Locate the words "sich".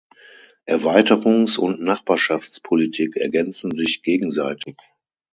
3.75-4.01